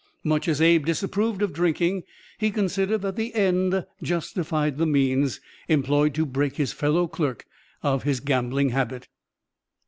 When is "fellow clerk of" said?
6.73-8.03